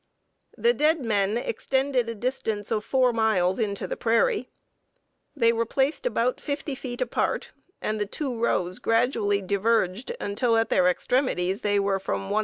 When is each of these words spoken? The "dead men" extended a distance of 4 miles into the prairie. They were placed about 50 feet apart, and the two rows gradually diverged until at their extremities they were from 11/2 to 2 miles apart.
The 0.57 0.73
"dead 0.73 1.05
men" 1.05 1.37
extended 1.37 2.09
a 2.09 2.15
distance 2.15 2.71
of 2.71 2.83
4 2.83 3.13
miles 3.13 3.59
into 3.59 3.85
the 3.85 3.95
prairie. 3.95 4.49
They 5.35 5.53
were 5.53 5.63
placed 5.63 6.07
about 6.07 6.41
50 6.41 6.73
feet 6.73 7.01
apart, 7.01 7.51
and 7.83 7.99
the 7.99 8.07
two 8.07 8.35
rows 8.35 8.79
gradually 8.79 9.43
diverged 9.43 10.11
until 10.19 10.57
at 10.57 10.69
their 10.69 10.87
extremities 10.87 11.61
they 11.61 11.79
were 11.79 11.99
from 11.99 12.21
11/2 12.21 12.21
to 12.21 12.23
2 12.23 12.23
miles 12.23 12.31
apart. 12.31 12.39